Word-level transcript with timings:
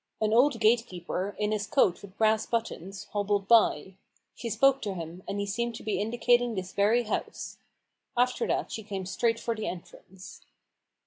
An 0.19 0.33
old 0.33 0.59
gate 0.59 0.87
keeper, 0.87 1.35
in 1.37 1.51
his 1.51 1.67
coat 1.67 2.01
with 2.01 2.17
brass 2.17 2.47
buttons, 2.47 3.03
hobbled 3.13 3.47
by: 3.47 3.93
she 4.33 4.49
spoke 4.49 4.81
to 4.81 4.95
him, 4.95 5.21
and 5.27 5.39
he 5.39 5.45
seemed 5.45 5.75
to 5.75 5.83
be 5.83 5.99
indi 6.01 6.17
cating 6.17 6.55
this 6.55 6.73
very 6.73 7.03
house. 7.03 7.59
After 8.17 8.47
that 8.47 8.71
she 8.71 8.81
came 8.81 9.05
straight 9.05 9.39
for 9.39 9.53
the 9.53 9.67
entrance. 9.67 10.41